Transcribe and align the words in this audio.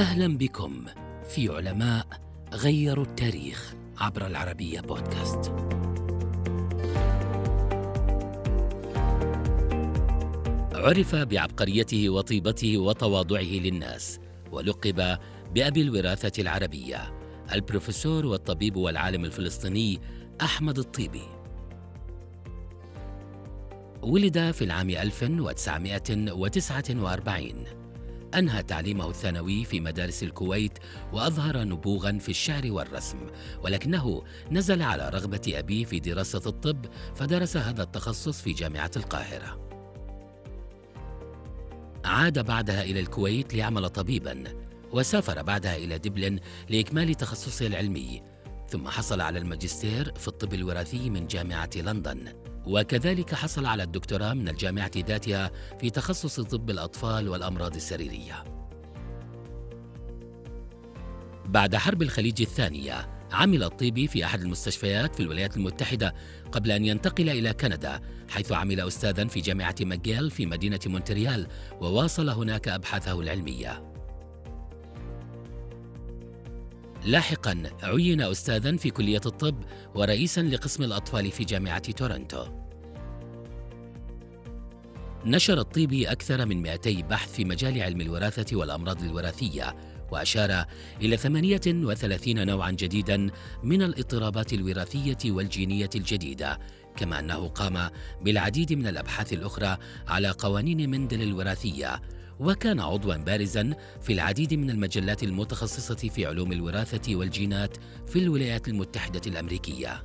أهلا 0.00 0.38
بكم 0.38 0.84
في 1.28 1.48
علماء 1.48 2.06
غيروا 2.52 3.04
التاريخ 3.04 3.74
عبر 3.98 4.26
العربية 4.26 4.80
بودكاست. 4.80 5.52
عرف 10.74 11.14
بعبقريته 11.14 12.08
وطيبته 12.08 12.78
وتواضعه 12.78 13.42
للناس 13.42 14.20
ولقب 14.52 15.18
بأبي 15.54 15.82
الوراثة 15.82 16.42
العربية 16.42 17.14
البروفيسور 17.52 18.26
والطبيب 18.26 18.76
والعالم 18.76 19.24
الفلسطيني 19.24 20.00
أحمد 20.40 20.78
الطيبي 20.78 21.28
ولد 24.02 24.50
في 24.50 24.64
العام 24.64 24.90
1949 24.90 27.79
أنهى 28.34 28.62
تعليمه 28.62 29.10
الثانوي 29.10 29.64
في 29.64 29.80
مدارس 29.80 30.22
الكويت 30.22 30.78
وأظهر 31.12 31.64
نبوغا 31.64 32.18
في 32.18 32.28
الشعر 32.28 32.72
والرسم 32.72 33.18
ولكنه 33.62 34.22
نزل 34.50 34.82
على 34.82 35.08
رغبة 35.08 35.52
أبيه 35.54 35.84
في 35.84 36.00
دراسة 36.00 36.42
الطب 36.46 36.86
فدرس 37.14 37.56
هذا 37.56 37.82
التخصص 37.82 38.40
في 38.40 38.52
جامعة 38.52 38.90
القاهرة. 38.96 39.70
عاد 42.04 42.46
بعدها 42.46 42.82
إلى 42.82 43.00
الكويت 43.00 43.54
ليعمل 43.54 43.88
طبيبا 43.88 44.44
وسافر 44.92 45.42
بعدها 45.42 45.76
إلى 45.76 45.98
دبلن 45.98 46.38
لإكمال 46.68 47.14
تخصصه 47.14 47.66
العلمي 47.66 48.22
ثم 48.68 48.88
حصل 48.88 49.20
على 49.20 49.38
الماجستير 49.38 50.12
في 50.14 50.28
الطب 50.28 50.54
الوراثي 50.54 51.10
من 51.10 51.26
جامعة 51.26 51.70
لندن. 51.76 52.39
وكذلك 52.66 53.34
حصل 53.34 53.66
على 53.66 53.82
الدكتوراه 53.82 54.34
من 54.34 54.48
الجامعة 54.48 54.90
ذاتها 54.96 55.50
في 55.80 55.90
تخصص 55.90 56.40
طب 56.40 56.70
الأطفال 56.70 57.28
والأمراض 57.28 57.74
السريرية. 57.74 58.44
بعد 61.46 61.76
حرب 61.76 62.02
الخليج 62.02 62.42
الثانية 62.42 63.20
عمل 63.32 63.62
الطيبي 63.62 64.06
في 64.06 64.24
أحد 64.24 64.40
المستشفيات 64.40 65.14
في 65.14 65.22
الولايات 65.22 65.56
المتحدة 65.56 66.14
قبل 66.52 66.70
أن 66.70 66.84
ينتقل 66.84 67.30
إلى 67.30 67.52
كندا 67.52 68.00
حيث 68.28 68.52
عمل 68.52 68.80
أستاذا 68.80 69.24
في 69.24 69.40
جامعة 69.40 69.74
ماجيل 69.80 70.30
في 70.30 70.46
مدينة 70.46 70.80
مونتريال 70.86 71.46
وواصل 71.80 72.28
هناك 72.28 72.68
أبحاثه 72.68 73.20
العلمية. 73.20 73.99
لاحقا 77.04 77.62
عين 77.82 78.20
أستاذا 78.20 78.76
في 78.76 78.90
كلية 78.90 79.20
الطب 79.26 79.64
ورئيسا 79.94 80.40
لقسم 80.40 80.82
الأطفال 80.82 81.30
في 81.30 81.44
جامعة 81.44 81.92
تورنتو. 81.92 82.44
نشر 85.24 85.60
الطيبي 85.60 86.12
أكثر 86.12 86.46
من 86.46 86.62
200 86.62 87.02
بحث 87.02 87.32
في 87.32 87.44
مجال 87.44 87.82
علم 87.82 88.00
الوراثة 88.00 88.56
والأمراض 88.56 89.02
الوراثية 89.02 89.76
وأشار 90.10 90.64
إلى 91.00 91.16
38 91.16 92.46
نوعا 92.46 92.70
جديدا 92.70 93.30
من 93.62 93.82
الاضطرابات 93.82 94.52
الوراثية 94.52 95.18
والجينية 95.24 95.90
الجديدة 95.94 96.58
كما 96.96 97.18
أنه 97.18 97.48
قام 97.48 97.90
بالعديد 98.22 98.72
من 98.72 98.86
الأبحاث 98.86 99.32
الأخرى 99.32 99.76
على 100.08 100.30
قوانين 100.30 100.90
مندل 100.90 101.22
الوراثية 101.22 102.00
وكان 102.40 102.80
عضوا 102.80 103.16
بارزا 103.16 103.74
في 104.00 104.12
العديد 104.12 104.54
من 104.54 104.70
المجلات 104.70 105.22
المتخصصة 105.22 105.94
في 105.94 106.26
علوم 106.26 106.52
الوراثة 106.52 107.16
والجينات 107.16 107.76
في 108.06 108.18
الولايات 108.18 108.68
المتحدة 108.68 109.20
الأمريكية. 109.26 110.02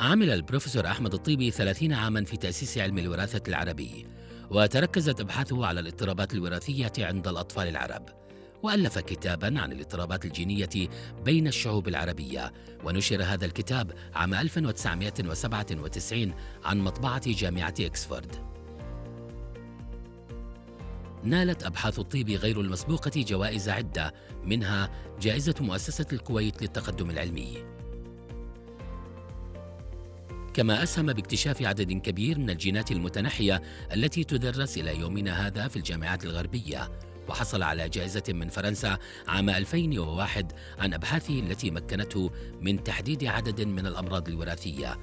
عمل 0.00 0.30
البروفيسور 0.30 0.86
أحمد 0.86 1.14
الطيبي 1.14 1.50
30 1.50 1.92
عاما 1.92 2.24
في 2.24 2.36
تأسيس 2.36 2.78
علم 2.78 2.98
الوراثة 2.98 3.42
العربي 3.48 4.06
وتركزت 4.50 5.20
أبحاثه 5.20 5.66
على 5.66 5.80
الاضطرابات 5.80 6.34
الوراثية 6.34 6.92
عند 6.98 7.28
الأطفال 7.28 7.68
العرب 7.68 8.08
وألف 8.62 8.98
كتابا 8.98 9.60
عن 9.60 9.72
الاضطرابات 9.72 10.24
الجينية 10.24 10.88
بين 11.24 11.46
الشعوب 11.46 11.88
العربية 11.88 12.52
ونشر 12.84 13.22
هذا 13.22 13.46
الكتاب 13.46 13.92
عام 14.14 14.34
1997 14.34 16.34
عن 16.64 16.80
مطبعة 16.80 17.32
جامعة 17.32 17.74
إكسفورد 17.80 18.53
نالت 21.24 21.62
أبحاث 21.62 21.98
الطيب 21.98 22.30
غير 22.30 22.60
المسبوقة 22.60 23.10
جوائز 23.16 23.68
عدة 23.68 24.14
منها 24.44 24.90
جائزة 25.20 25.54
مؤسسة 25.60 26.06
الكويت 26.12 26.62
للتقدم 26.62 27.10
العلمي. 27.10 27.64
كما 30.54 30.82
أسهم 30.82 31.06
باكتشاف 31.06 31.62
عدد 31.62 31.92
كبير 31.92 32.38
من 32.38 32.50
الجينات 32.50 32.92
المتنحية 32.92 33.62
التي 33.92 34.24
تدرس 34.24 34.78
إلى 34.78 34.98
يومنا 34.98 35.46
هذا 35.46 35.68
في 35.68 35.76
الجامعات 35.76 36.24
الغربية 36.24 36.90
وحصل 37.28 37.62
على 37.62 37.88
جائزة 37.88 38.22
من 38.28 38.48
فرنسا 38.48 38.98
عام 39.28 39.50
2001 39.50 40.52
عن 40.78 40.94
أبحاثه 40.94 41.40
التي 41.40 41.70
مكنته 41.70 42.30
من 42.60 42.84
تحديد 42.84 43.24
عدد 43.24 43.60
من 43.60 43.86
الأمراض 43.86 44.28
الوراثية. 44.28 44.98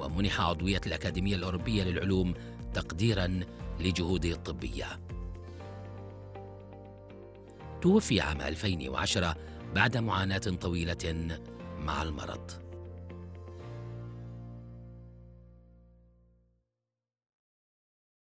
ومنح 0.00 0.40
عضوية 0.40 0.80
الأكاديمية 0.86 1.36
الأوروبية 1.36 1.82
للعلوم 1.82 2.34
تقديرا 2.74 3.40
لجهوده 3.80 4.30
الطبيه 4.30 4.86
توفي 7.82 8.20
عام 8.20 8.40
2010 8.40 9.36
بعد 9.74 9.96
معاناة 9.96 10.38
طويلة 10.38 11.38
مع 11.78 12.02
المرض. 12.02 12.65